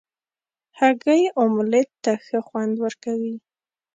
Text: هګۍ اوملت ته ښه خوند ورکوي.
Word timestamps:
هګۍ 0.79 1.23
اوملت 1.39 1.89
ته 2.03 2.13
ښه 2.25 2.39
خوند 2.47 2.73
ورکوي. 2.83 3.35